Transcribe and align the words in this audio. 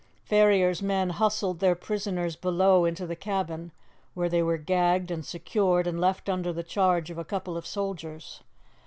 Ferrier's 0.25 0.81
men 0.81 1.11
hustled 1.11 1.59
their 1.59 1.75
prisoners 1.75 2.35
below 2.35 2.85
into 2.85 3.05
the 3.05 3.15
cabin, 3.15 3.71
where 4.15 4.29
they 4.29 4.41
were 4.41 4.57
gagged 4.57 5.11
and 5.11 5.23
secured 5.23 5.85
and 5.85 6.01
left 6.01 6.27
under 6.27 6.51
the 6.51 6.63
charge 6.63 7.11
of 7.11 7.19
a 7.19 7.23
couple 7.23 7.55
of 7.55 7.67
soldiers. 7.67 8.41